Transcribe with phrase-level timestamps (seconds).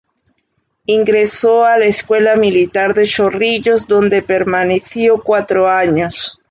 [0.87, 6.39] Ingresó a la Escuela Militar de Chorrillos, donde permaneció cuatro años.